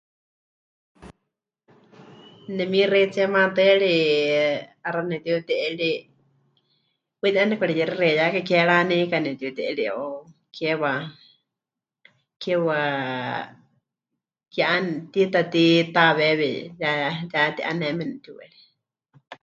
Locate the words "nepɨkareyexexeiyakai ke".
7.49-8.57